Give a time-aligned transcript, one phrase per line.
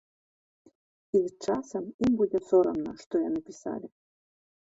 [1.17, 3.87] І з часам ім будзе сорамна, што яны пісалі.